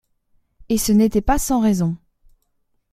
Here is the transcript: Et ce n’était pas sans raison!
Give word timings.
Et 0.69 0.79
ce 0.79 0.91
n’était 0.93 1.21
pas 1.21 1.37
sans 1.37 1.59
raison! 1.61 1.95